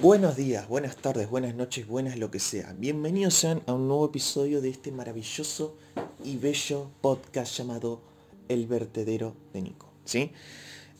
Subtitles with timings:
[0.00, 2.72] Buenos días, buenas tardes, buenas noches, buenas lo que sea.
[2.78, 5.76] Bienvenidos sean a un nuevo episodio de este maravilloso
[6.22, 8.00] y bello podcast llamado
[8.48, 9.90] El vertedero de Nico.
[10.04, 10.30] ¿sí?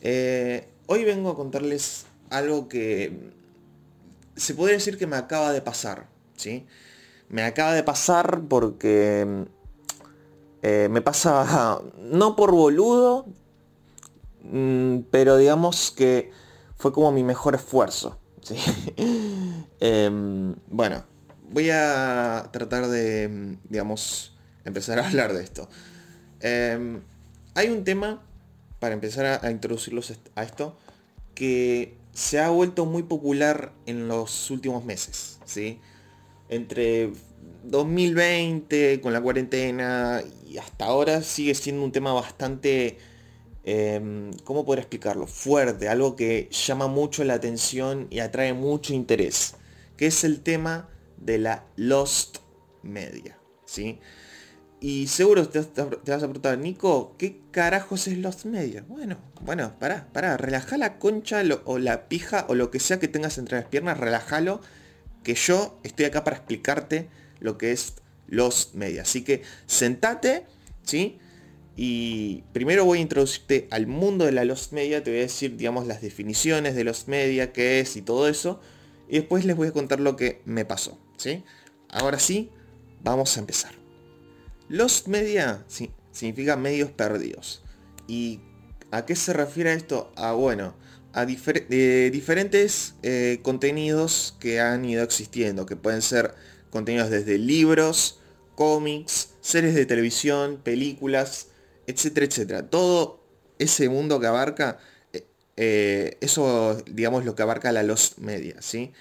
[0.01, 3.31] Eh, hoy vengo a contarles algo que
[4.35, 6.09] se podría decir que me acaba de pasar.
[6.35, 6.67] ¿sí?
[7.29, 9.45] Me acaba de pasar porque
[10.61, 13.27] eh, me pasa no por boludo,
[14.43, 16.31] mm, pero digamos que
[16.75, 18.19] fue como mi mejor esfuerzo.
[19.81, 21.05] Em, bueno,
[21.51, 25.69] voy a tratar de, digamos, empezar a hablar de esto.
[26.41, 27.01] Em,
[27.55, 28.21] hay un tema,
[28.79, 30.77] para empezar a, introducirlos a esto,
[31.33, 35.79] que se ha vuelto muy popular en los últimos meses, ¿sí?
[36.49, 37.11] Entre
[37.63, 42.97] 2020, con la cuarentena, y hasta ahora sigue siendo un tema bastante
[43.63, 45.27] Em, ¿cómo poder explicarlo?
[45.27, 49.55] Fuerte, algo que llama mucho la atención y atrae mucho interés,
[49.97, 52.37] que es el tema de la Lost
[52.83, 53.99] Media, ¿sí?
[54.81, 58.85] Y seguro te, vas a preguntar, Nico, ¿qué carajos es Lost Media?
[58.87, 63.09] Bueno, bueno, pará, pará, relaja la concha o la pija o lo que sea que
[63.09, 64.61] tengas entre las piernas, relájalo,
[65.23, 67.09] que yo estoy acá para explicarte
[67.41, 67.95] lo que es
[68.27, 69.01] Lost Media.
[69.01, 70.45] Así que sentate,
[70.83, 71.19] ¿sí?
[71.81, 75.55] Y primero voy a introducirte al mundo de la Lost Media, te voy a decir,
[75.55, 78.59] digamos, las definiciones de Lost Media, qué es y todo eso.
[79.07, 81.45] Y después les voy a contar lo que me pasó, ¿sí?
[81.87, 82.49] Ahora sí,
[83.01, 83.71] vamos a empezar.
[84.67, 85.63] Lost Media
[86.11, 87.63] significa medios perdidos.
[88.09, 88.41] ¿Y
[88.91, 90.11] a qué se refiere esto?
[90.17, 90.75] A, bueno,
[91.13, 96.35] a eh, diferentes eh, contenidos que han ido existiendo, que pueden ser
[96.71, 98.19] contenidos desde libros,
[98.55, 101.47] cómics, series de televisión, películas,
[101.89, 102.69] etcétera, etcétera.
[102.69, 103.19] Todo
[103.57, 104.77] ese mundo que abarca,
[105.11, 105.25] eh,
[105.57, 108.93] eh, eso digamos lo que abarca la Lost Media, ¿sí?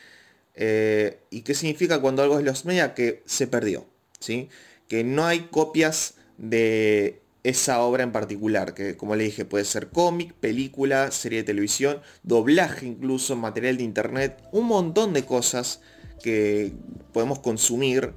[0.55, 2.95] Eh, ¿Y qué significa cuando algo es Lost Media?
[2.95, 3.87] Que se perdió,
[4.19, 4.49] ¿sí?
[4.89, 9.89] Que no hay copias de esa obra en particular, que como le dije puede ser
[9.89, 15.81] cómic, película, serie de televisión, doblaje incluso, material de internet, un montón de cosas
[16.23, 16.73] que
[17.13, 18.13] podemos consumir,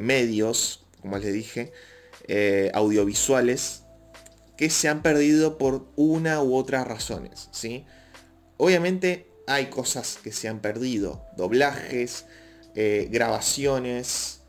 [0.00, 1.72] medios, como les dije,
[2.28, 3.82] eh, audiovisuales
[4.56, 7.48] que se han perdido por una u otras razones.
[7.52, 7.84] ¿sí?
[8.56, 12.26] Obviamente hay cosas que se han perdido, doblajes,
[12.74, 14.40] eh, grabaciones,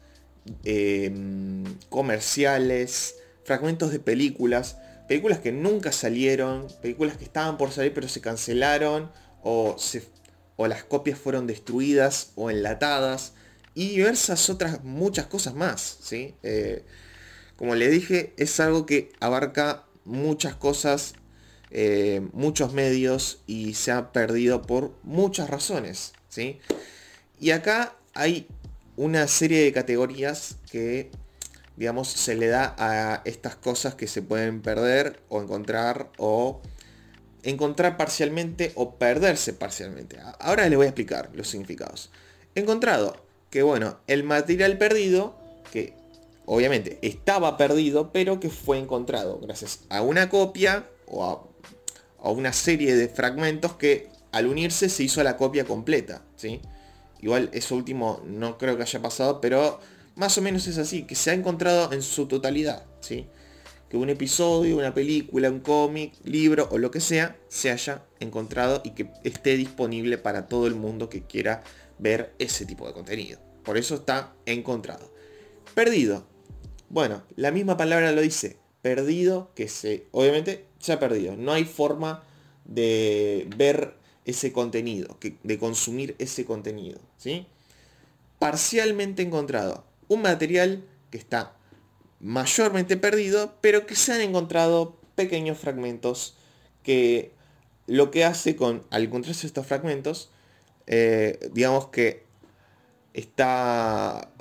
[0.63, 4.77] em, comerciales, fragmentos de películas,
[5.07, 9.11] películas que nunca salieron, películas que estaban por salir pero se cancelaron
[9.43, 9.75] o,
[10.55, 13.33] o las copias fueron destruidas o enlatadas
[13.73, 15.97] y diversas otras muchas cosas más.
[16.01, 16.35] ¿sí?
[16.43, 16.85] Eh,
[17.57, 21.15] como le dije, es algo que abarca muchas cosas,
[21.71, 26.13] eh, muchos medios y se ha perdido por muchas razones.
[26.29, 26.59] ¿sí?
[27.39, 28.47] Y acá hay
[28.97, 31.11] una serie de categorías que,
[31.75, 36.61] digamos, se le da a estas cosas que se pueden perder o encontrar o
[37.43, 40.17] encontrar parcialmente o perderse parcialmente.
[40.39, 42.09] Ahora les voy a explicar los significados.
[42.55, 45.37] Encontrado, que bueno, el material perdido,
[45.71, 45.93] que
[46.45, 52.95] obviamente estaba perdido, pero que fue encontrado gracias a una copia o a, una serie
[52.95, 56.23] de fragmentos que al unirse se hizo la copia completa.
[56.35, 56.61] ¿sí?
[57.21, 59.79] Igual eso último no creo que haya pasado, pero
[60.15, 62.85] más o menos es así, que se ha encontrado en su totalidad.
[62.99, 63.27] ¿sí?
[63.89, 68.81] Que un episodio, una película, un cómic, libro o lo que sea, se haya encontrado
[68.83, 71.63] y que esté disponible para todo el mundo que quiera
[71.99, 73.39] ver ese tipo de contenido.
[73.63, 75.11] Por eso está encontrado.
[75.73, 76.34] Perdido.
[76.89, 81.35] Bueno, la misma palabra lo dice, perdido, que se, obviamente se ha perdido.
[81.35, 82.23] No hay forma
[82.65, 86.99] de ver ese contenido, de consumir ese contenido.
[87.17, 87.47] ¿sí?
[88.39, 89.85] Parcialmente encontrado.
[90.07, 91.55] Un material que está
[92.19, 96.35] mayormente perdido, pero que se han encontrado pequeños fragmentos
[96.83, 97.31] que
[97.87, 100.29] lo que hace con, al encontrarse estos fragmentos,
[100.87, 102.23] eh, digamos que
[103.13, 104.31] está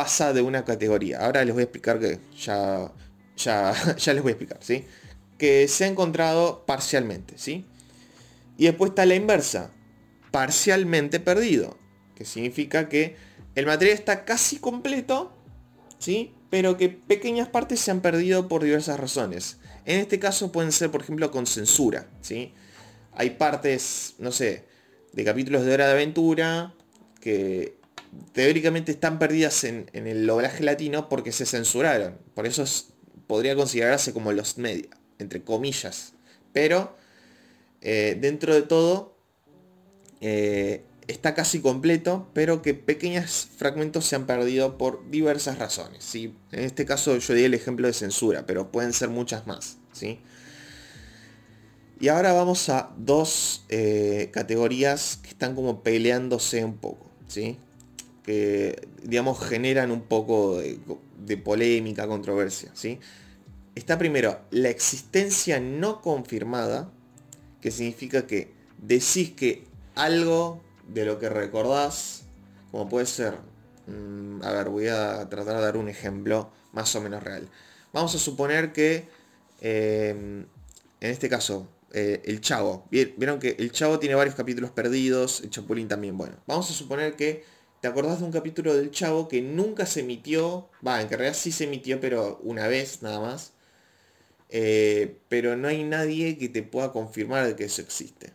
[0.00, 1.18] pasa de una categoría.
[1.18, 2.90] Ahora les voy a explicar que ya,
[3.36, 4.86] ya, ya les voy a explicar, ¿sí?
[5.36, 7.66] Que se ha encontrado parcialmente, ¿sí?
[8.56, 9.72] Y después está la inversa,
[10.30, 11.76] parcialmente perdido,
[12.14, 13.16] que significa que
[13.54, 15.36] el material está casi completo,
[15.98, 16.32] ¿sí?
[16.48, 19.58] Pero que pequeñas partes se han perdido por diversas razones.
[19.84, 22.54] En este caso pueden ser, por ejemplo, con censura, ¿sí?
[23.12, 24.64] Hay partes, no sé,
[25.12, 26.72] de capítulos de Hora de Aventura
[27.20, 27.79] que
[28.32, 32.18] teóricamente están perdidas en, el doblaje latino porque se censuraron.
[32.34, 32.64] Por eso
[33.26, 36.14] podría considerarse como los media, entre comillas.
[36.52, 36.96] Pero
[37.80, 39.16] eh, dentro de todo,
[40.20, 46.04] eh, está casi completo, pero que pequeños fragmentos se han perdido por diversas razones.
[46.04, 46.34] ¿sí?
[46.52, 49.78] En este caso yo di el ejemplo de censura, pero pueden ser muchas más.
[49.92, 50.20] ¿sí?
[52.00, 57.10] Y ahora vamos a dos eh, categorías que están como peleándose un poco.
[57.28, 57.58] ¿sí?
[58.22, 62.70] Que digamos generan un poco de, polémica, controversia.
[62.74, 62.98] ¿sí?
[63.74, 66.90] Está primero la existencia no confirmada,
[67.60, 69.64] que significa que decís que
[69.94, 72.24] algo de lo que recordás,
[72.70, 73.34] como puede ser,
[73.86, 77.48] mm, a ver, voy a tratar de dar un ejemplo más o menos real.
[77.92, 79.08] Vamos a suponer que,
[79.60, 80.46] em,
[81.00, 85.50] en este caso, eh, el Chavo, vieron que el Chavo tiene varios capítulos perdidos, el
[85.50, 87.44] Chapulín también, bueno, vamos a suponer que
[87.80, 91.52] te acordás de un capítulo del Chavo que nunca se emitió, va, en realidad sí
[91.52, 93.52] se emitió, pero una vez nada más,
[94.50, 98.32] eh, pero no hay nadie que te pueda confirmar que eso existe.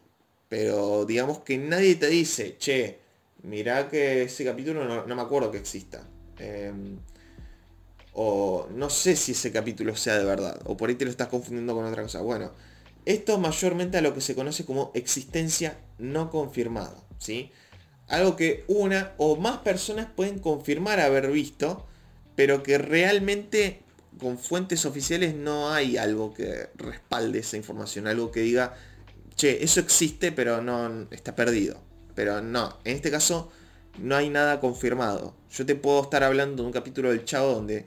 [0.50, 3.00] Pero digamos que nadie te dice, che,
[3.44, 6.08] mirá que ese capítulo no, me acuerdo que exista.
[6.40, 6.98] Em,
[8.14, 10.60] o no sé si ese capítulo sea de verdad.
[10.66, 12.22] O por ahí te lo estás confundiendo con otra cosa.
[12.22, 12.52] Bueno,
[13.06, 16.96] esto mayormente a lo que se conoce como existencia no confirmada.
[17.20, 17.52] ¿sí?
[18.08, 21.86] Algo que una o más personas pueden confirmar haber visto,
[22.36, 23.82] pero que realmente
[24.20, 28.08] con fuentes oficiales no hay algo que respalde esa información.
[28.08, 28.76] Algo que diga,
[29.36, 31.82] che, eso existe, pero no está perdido.
[32.14, 33.52] Pero no, en este caso
[34.00, 35.36] no hay nada confirmado.
[35.52, 37.86] Yo te puedo estar hablando de un capítulo del Chavo donde,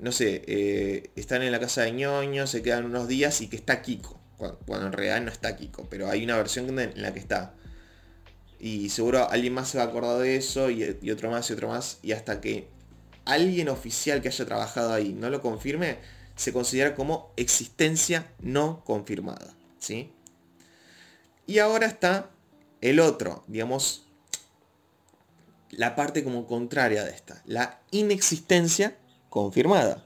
[0.00, 3.56] no sé, eh, están en la casa de ñoño, se quedan unos días y que
[3.56, 4.18] está Kiko.
[4.66, 7.54] Bueno, en realidad no está Kiko, pero hay una versión en la que está.
[8.60, 11.68] Y seguro alguien más se va a acordar de eso y, otro más y otro
[11.68, 11.98] más.
[12.02, 12.68] Y hasta que
[13.24, 15.98] alguien oficial que haya trabajado ahí no lo confirme,
[16.36, 19.54] se considera como existencia no confirmada.
[19.78, 20.12] ¿sí?
[21.46, 22.30] Y ahora está
[22.82, 24.06] el otro, digamos,
[25.70, 28.96] la parte como contraria de esta, la inexistencia
[29.30, 30.04] confirmada.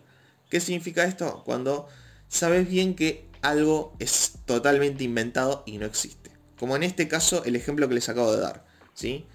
[0.49, 1.43] ¿Qué significa esto?
[1.45, 1.89] Cuando
[2.29, 6.31] sabes bien que algo es totalmente inventado y no existe.
[6.59, 8.65] Como en este caso el ejemplo que les acabo de dar.
[8.95, 9.27] ¿sí?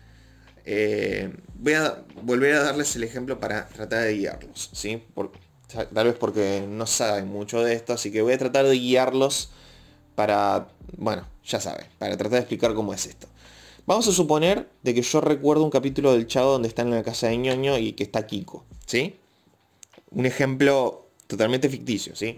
[0.65, 4.69] Eh, voy a volver a darles el ejemplo para tratar de guiarlos.
[4.73, 5.03] ¿sí?
[5.93, 9.51] tal vez porque no saben mucho de esto, así que voy a tratar de guiarlos
[10.15, 10.67] para,
[10.97, 13.27] bueno, ya saben, para tratar de explicar cómo es esto.
[13.85, 17.03] Vamos a suponer de que yo recuerdo un capítulo del Chavo donde están en la
[17.03, 19.19] casa de ñoño y que está Kiko, ¿sí?
[20.11, 22.37] Un ejemplo totalmente ficticio, ¿sí?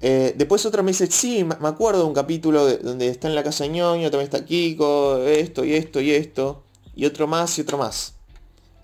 [0.00, 3.42] Eh, después otra me dice, sí, me acuerdo de un capítulo donde está en la
[3.42, 6.62] casa de ñoño, también está Kiko, esto y esto y esto,
[6.94, 8.14] y otro más y otro más.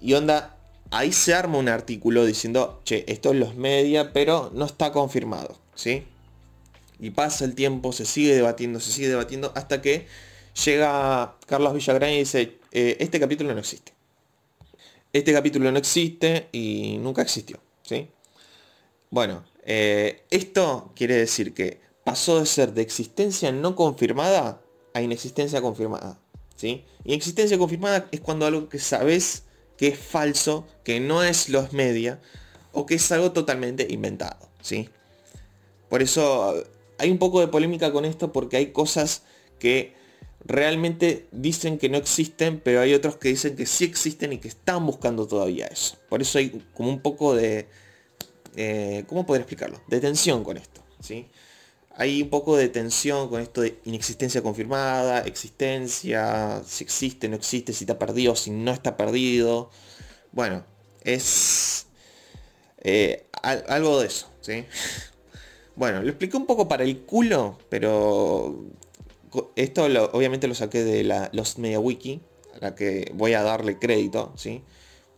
[0.00, 0.56] Y onda,
[0.90, 5.56] ahí se arma un artículo diciendo, che, esto es los media, pero no está confirmado,
[5.74, 6.04] ¿sí?
[6.98, 10.06] Y pasa el tiempo, se sigue debatiendo, se sigue debatiendo, hasta que
[10.64, 13.92] llega Carlos Villagrán y dice, eh, este capítulo no existe.
[15.12, 17.60] Este capítulo no existe y nunca existió.
[17.82, 18.08] ¿sí?
[19.10, 24.62] Bueno, eh, esto quiere decir que pasó de ser de existencia no confirmada
[24.92, 26.20] a inexistencia confirmada.
[26.56, 26.84] ¿sí?
[27.04, 29.44] Inexistencia confirmada es cuando algo que sabes
[29.76, 32.20] que es falso, que no es los media,
[32.72, 34.48] o que es algo totalmente inventado.
[34.60, 34.88] ¿sí?
[35.88, 36.64] Por eso
[36.98, 39.22] hay un poco de polémica con esto porque hay cosas
[39.58, 39.94] que
[40.44, 44.48] realmente dicen que no existen, pero hay otros que dicen que sí existen y que
[44.48, 45.96] están buscando todavía eso.
[46.08, 47.66] Por eso hay como un poco de...
[48.56, 49.80] Eh, ¿Cómo poder explicarlo?
[49.88, 50.82] De tensión con esto.
[51.00, 51.28] ¿sí?
[51.96, 57.72] Hay un poco de tensión con esto de inexistencia confirmada, existencia, si existe, no existe,
[57.72, 59.70] si está perdido, si no está perdido.
[60.32, 60.64] Bueno,
[61.02, 61.86] es
[62.78, 64.30] eh, algo de eso.
[64.40, 64.64] ¿sí?
[65.76, 68.64] Bueno, lo expliqué un poco para el culo, pero
[69.56, 72.20] esto obviamente lo saqué de la Lost Media Wiki,
[72.54, 74.62] a la que voy a darle crédito, ¿sí?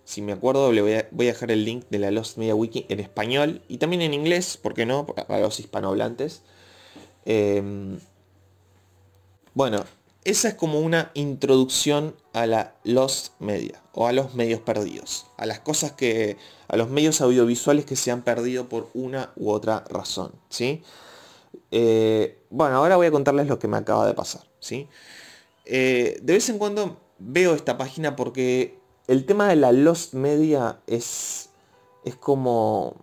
[0.07, 3.01] Si me acuerdo, le voy a, dejar el link de la Lost Media Wiki en
[3.01, 5.05] español y también en inglés, ¿por qué no?
[5.05, 6.43] Para los hispanohablantes.
[7.25, 7.99] Em,
[9.53, 9.85] bueno,
[10.23, 15.45] esa es como una introducción a la Lost Media o a los medios perdidos, a
[15.45, 16.37] las cosas que,
[16.69, 20.85] a los medios audiovisuales que se han perdido por una u otra razón, ¿sí?
[21.73, 24.89] Eh, bueno, ahora voy a contarles lo que me acaba de pasar, ¿sí?
[25.65, 30.81] Eh, de vez en cuando veo esta página porque el tema de la Lost Media
[30.87, 31.51] es,
[32.05, 32.97] es como,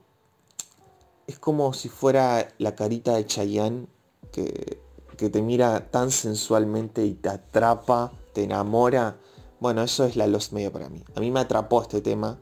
[1.27, 3.88] es como si fuera la carita de Chayanne
[4.31, 4.83] que
[5.17, 9.17] que te mira tan sensualmente y te atrapa, te enamora.
[9.60, 11.03] Bueno, eso es la Lost Media para mí.
[11.15, 12.39] A mí me atrapó este tema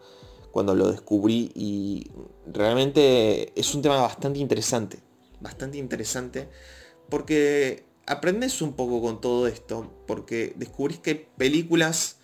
[0.51, 2.11] cuando lo descubrí y
[2.47, 4.99] realmente es un tema bastante interesante.
[5.39, 6.49] Bastante interesante
[7.09, 12.17] porque aprendes un poco con todo esto, porque descubrís que hay películas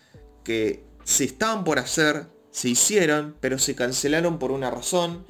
[0.44, 5.26] que se estaban por hacer, se hicieron, pero se cancelaron por una razón,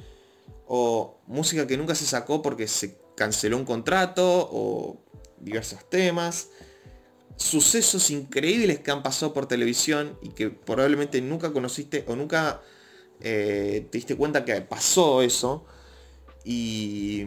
[0.66, 5.00] o música que nunca se sacó porque se canceló un contrato, o
[5.38, 6.48] diversos temas,
[7.36, 12.60] sucesos increíbles que han pasado por televisión y que probablemente nunca conociste o nunca
[13.20, 15.64] eh, te diste cuenta que pasó eso,
[16.44, 17.24] y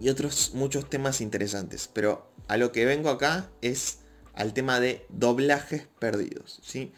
[0.00, 1.88] y otros muchos temas interesantes.
[1.92, 3.99] Pero a lo que vengo acá es
[4.34, 6.60] al tema de doblajes perdidos.
[6.62, 6.92] ¿sí?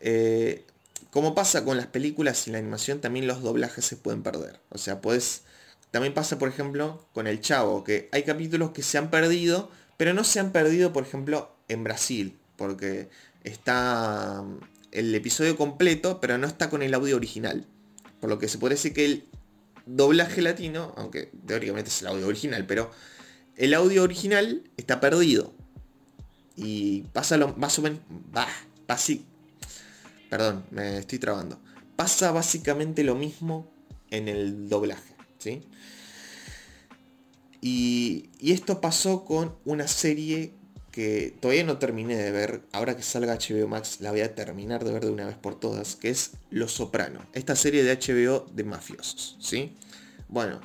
[0.00, 0.64] Eh,
[1.10, 4.60] como pasa con las películas y la animación, también los doblajes se pueden perder.
[4.70, 5.42] O sea, puedes...
[5.90, 10.12] También pasa, por ejemplo, con El Chavo, que hay capítulos que se han perdido, pero
[10.12, 13.08] no se han perdido, por ejemplo, en Brasil, porque
[13.42, 14.44] está
[14.92, 17.66] el episodio completo, pero no está con el audio original.
[18.20, 19.24] Por lo que se puede decir que el
[19.86, 22.90] doblaje latino, aunque teóricamente es el audio original, pero
[23.56, 25.54] el audio original está perdido.
[26.58, 28.00] Y pasa lo más o menos...
[28.32, 28.48] Bah,
[30.28, 31.60] perdón, me estoy trabando.
[31.96, 33.70] Pasa básicamente lo mismo
[34.10, 35.14] en el doblaje.
[35.38, 35.62] ¿sí?
[37.60, 40.58] Y, y esto pasó con una serie
[40.98, 44.84] que todavía no terminé de ver, ahora que salga HBO Max la voy a terminar
[44.84, 48.46] de ver de una vez por todas, que es Los Soprano, esta serie de HBO
[48.52, 49.76] de mafiosos, ¿sí?
[50.26, 50.60] Bueno,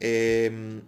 [0.00, 0.82] em,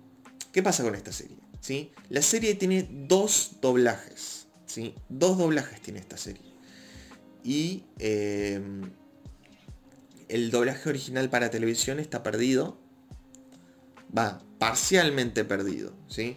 [0.50, 1.36] ¿qué pasa con esta serie?
[1.60, 1.92] ¿Sí?
[2.08, 4.39] La serie tiene dos doblajes,
[5.08, 6.42] Dos doblajes tiene esta serie.
[7.42, 8.92] Y em,
[10.28, 12.78] el doblaje original para televisión está perdido.
[14.16, 16.36] Va, parcialmente perdido, ¿sí?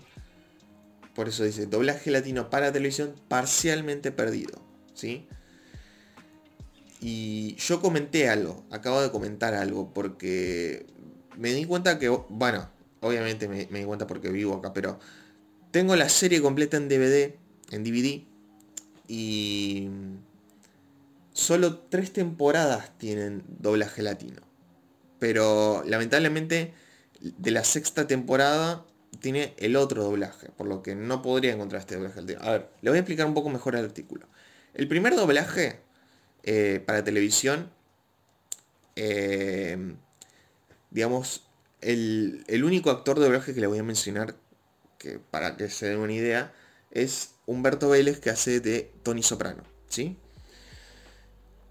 [1.15, 4.61] Por eso dice, doblaje latino para televisión parcialmente perdido.
[4.93, 5.27] ¿Sí?
[7.05, 10.85] Y yo comenté algo, acabo de comentar algo, porque
[11.37, 12.69] me di cuenta que, bueno,
[13.01, 14.99] obviamente me, di cuenta porque vivo acá, pero
[15.71, 17.35] tengo la serie completa en DVD,
[17.73, 18.23] en DVD,
[19.07, 19.89] y
[21.33, 24.41] solo tres temporadas tienen doblaje latino.
[25.19, 26.73] Pero lamentablemente
[27.21, 28.85] de la sexta temporada
[29.19, 32.19] tiene el otro doblaje, por lo que no podría encontrar este doblaje.
[32.39, 34.27] A ver, le voy a explicar un poco mejor el artículo.
[34.73, 35.79] El primer doblaje
[36.43, 37.71] eh, para televisión,
[38.95, 39.95] eh,
[40.89, 41.47] digamos,
[41.81, 44.35] el, único actor de doblaje que le voy a mencionar,
[44.97, 46.53] que para que se den una idea,
[46.91, 50.17] es Humberto Vélez que hace de Tony Soprano, ¿sí?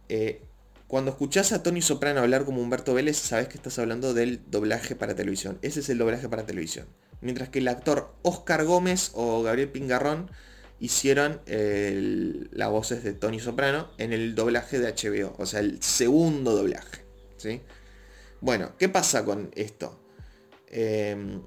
[0.08, 0.42] Eh,
[0.86, 4.94] cuando escuchás a Tony Soprano hablar como Humberto Vélez, sabes que estás hablando del doblaje
[4.94, 5.58] para televisión.
[5.62, 6.86] Ese es el doblaje para televisión.
[7.22, 10.30] Mientras que el actor Oscar Gómez o Gabriel Pingarrón
[10.80, 16.54] hicieron las voces de Tony Soprano en el doblaje de HBO, o sea, el segundo
[16.54, 17.06] doblaje.
[17.36, 17.62] ¿sí?
[18.40, 19.98] Bueno, ¿qué pasa con esto?
[20.66, 21.40] Em,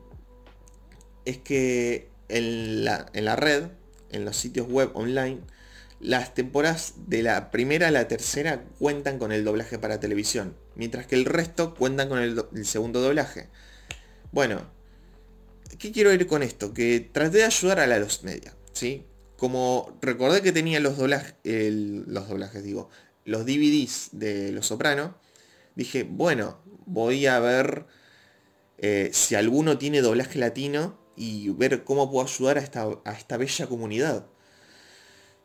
[1.25, 3.65] es que en la, en la red,
[4.15, 5.41] en los sitios web online,
[5.99, 11.07] las temporadas de la primera a la tercera cuentan con el doblaje para televisión, mientras
[11.07, 13.47] que el resto cuentan con el, segundo doblaje.
[14.31, 14.69] Bueno,
[15.79, 16.73] ¿qué quiero ir con esto?
[16.73, 19.05] Que traté de ayudar a la los media, ¿sí?
[19.37, 22.89] Como recordé que tenía los doblajes, los doblajes digo,
[23.25, 25.17] los DVDs de Los Soprano,
[25.75, 27.85] dije, bueno, voy a ver
[28.77, 33.37] eh, si alguno tiene doblaje latino y ver cómo puedo ayudar a esta, a esta
[33.37, 34.25] bella comunidad.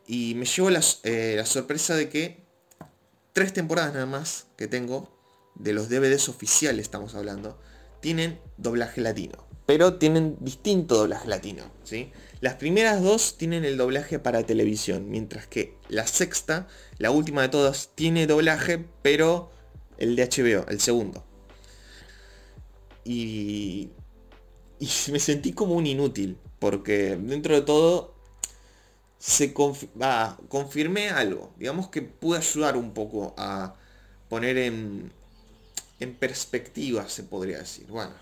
[0.07, 0.69] Y me llevo
[1.03, 2.43] eh, la, sorpresa de que
[3.33, 5.17] tres temporadas nada más que tengo,
[5.55, 7.59] de los DVDs oficiales estamos hablando,
[8.01, 9.47] tienen doblaje latino.
[9.67, 11.63] Pero tienen distinto doblaje latino.
[11.83, 12.11] ¿sí?
[12.41, 17.49] Las primeras dos tienen el doblaje para televisión, mientras que la sexta, la última de
[17.49, 19.51] todas, tiene doblaje, pero
[19.97, 21.23] el de HBO, el segundo.
[23.05, 23.91] Y,
[24.81, 28.15] y me sentí como un inútil, porque dentro de todo
[29.19, 31.53] se confirmé algo.
[31.59, 33.75] Digamos que pude ayudar un poco a
[34.27, 35.11] poner en,
[35.99, 37.85] en perspectiva, se podría decir.
[37.87, 38.13] Bueno,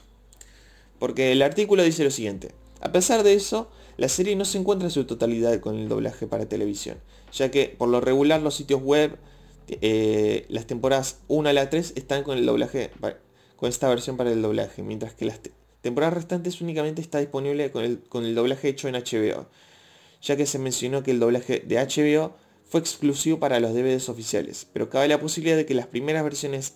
[0.99, 2.51] porque el artículo dice lo siguiente.
[2.81, 6.27] A pesar de eso, la serie no se encuentra en su totalidad con el doblaje
[6.27, 6.97] para televisión,
[7.31, 9.17] ya que por lo regular los sitios web,
[9.69, 12.91] eh, las temporadas 1 a la 3 están con el doblaje,
[13.55, 15.39] con esta versión para el doblaje, mientras que las
[15.81, 19.48] temporadas restantes únicamente está disponible con el, con el doblaje hecho en HBO
[20.21, 24.67] ya que se mencionó que el doblaje de HBO fue exclusivo para los DVDs oficiales,
[24.71, 26.75] pero cabe la posibilidad de que las primeras versiones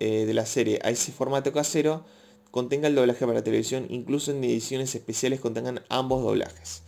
[0.00, 2.04] eh, de la serie a ese formato casero
[2.50, 6.82] contenga el doblaje para televisión, incluso en ediciones especiales contengan ambos doblajes.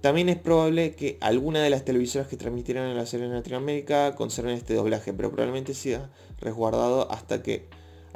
[0.00, 4.54] También es probable que alguna de las televisoras que transmitieron la serie en Latinoamérica conserven
[4.54, 7.66] este doblaje, pero probablemente sea resguardado hasta que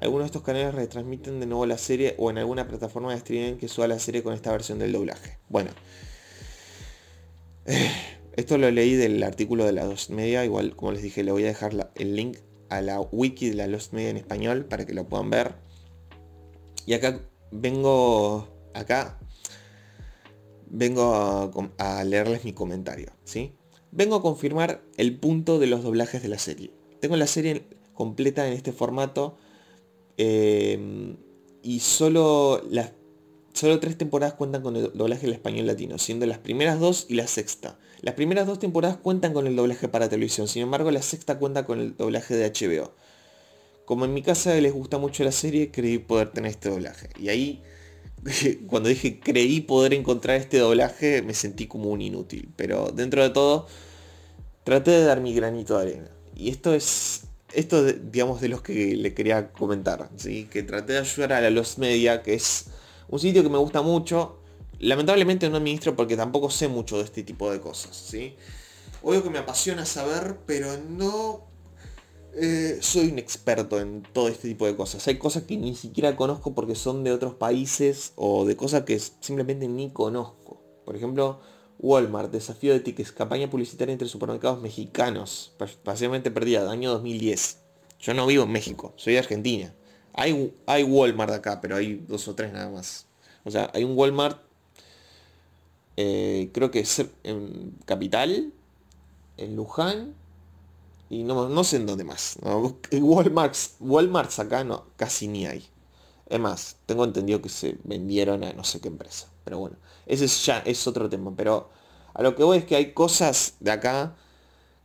[0.00, 3.59] algunos de estos canales retransmiten de nuevo la serie o en alguna plataforma de streaming
[3.59, 5.38] que suba la serie con esta versión del doblaje.
[5.49, 5.71] Bueno,
[8.37, 11.45] esto lo leí del artículo de la Lost Media, igual como les dije le voy
[11.45, 12.38] a dejar el link
[12.71, 15.54] a la wiki de la Lost Media en español para que lo puedan ver.
[16.87, 19.19] Y acá vengo, acá
[20.66, 23.57] vengo a, leerles mi comentario, ¿sí?
[23.90, 26.73] Vengo a confirmar el punto de los doblajes de la serie.
[27.00, 29.37] Tengo la serie completa en este formato
[30.17, 31.17] em,
[31.62, 32.62] y solo
[33.52, 37.14] solo tres temporadas cuentan con el doblaje del español latino, siendo las primeras dos y
[37.14, 37.79] la sexta.
[38.00, 41.67] Las primeras dos temporadas cuentan con el doblaje para televisión, sin embargo la sexta cuenta
[41.67, 42.95] con el doblaje de HBO.
[43.85, 47.11] Como en mi casa les gusta mucho la serie, creí poder tener este doblaje.
[47.19, 47.62] Y ahí,
[48.69, 52.49] cuando dije creí poder encontrar este doblaje, me sentí como un inútil.
[52.57, 53.67] Pero dentro de todo,
[54.64, 56.11] traté de dar mi granito de arena.
[56.37, 60.11] Y esto es, esto digamos, de los que le quería comentar.
[60.16, 60.49] ¿sí?
[60.50, 62.66] Que traté de ayudar a la Los Media, que es
[63.09, 64.40] un sitio que me gusta mucho,
[64.80, 68.35] Lamentablemente no administro porque tampoco sé mucho de este tipo de cosas, ¿sí?
[69.02, 71.47] Obvio que me apasiona saber, pero no
[72.35, 75.07] eh, soy un experto en todo este tipo de cosas.
[75.07, 78.99] Hay cosas que ni siquiera conozco porque son de otros países o de cosas que
[78.99, 80.62] simplemente ni conozco.
[80.87, 81.40] Por ejemplo,
[81.82, 87.58] Walmart, desafío de tickets, campaña publicitaria entre supermercados mexicanos, parcialmente perdida, año 2010.
[88.00, 89.75] Yo no vivo en México, soy de Argentina.
[90.12, 93.06] Hay, hay Walmart acá, pero hay dos o tres nada más.
[93.44, 94.40] O sea, hay un Walmart
[96.02, 98.54] eh, creo que es en Capital,
[99.37, 100.14] en Luján,
[101.10, 102.38] y no, sé en dónde más.
[102.92, 105.68] Walmart, Walmart acá no, casi ni hay.
[106.30, 109.28] Es más, tengo entendido que se vendieron a no sé qué empresa.
[109.44, 111.32] Pero bueno, ese ya es otro tema.
[111.37, 111.68] Pero
[112.14, 114.14] a lo que voy es que hay cosas de acá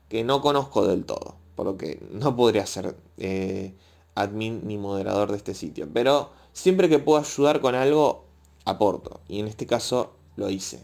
[0.09, 1.35] que no conozco del todo.
[1.55, 3.75] Por lo que no podría ser eh,
[4.15, 5.87] admin ni moderador de este sitio.
[5.93, 8.25] Pero siempre que puedo ayudar con algo,
[8.65, 9.21] aporto.
[9.27, 10.83] Y en este caso lo hice.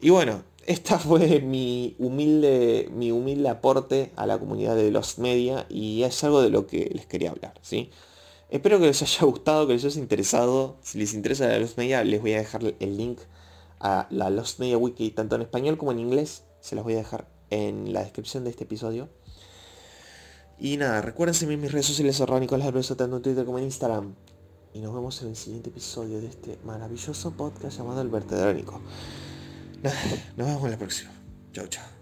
[0.00, 5.66] Y bueno, esta fue mi humilde, mi humilde aporte a la comunidad de los media
[5.68, 7.90] y es algo de lo que les quería hablar, ¿sí?
[8.54, 10.76] Espero que les haya gustado, que les haya interesado.
[10.80, 13.18] Si les interesa la Lost Media, les voy a dejar el link
[13.80, 16.44] a la Lost Media Wiki, tanto en español como en inglés.
[16.60, 19.08] Se las voy a dejar en la descripción de este episodio.
[20.56, 23.58] Y nada, recuerden seguirme en mis redes sociales arroba Nicolás Albeso, tanto en Twitter como
[23.58, 24.14] en Instagram.
[24.72, 28.80] Y nos vemos en el siguiente episodio de este maravilloso podcast llamado El Vertedero Nico.
[30.36, 31.10] Nos vemos en la próxima.
[31.52, 31.93] Chao, chao.